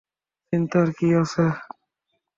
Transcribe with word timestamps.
চিন্তার 0.53 0.87
কী 0.97 1.07
আছে? 1.21 1.45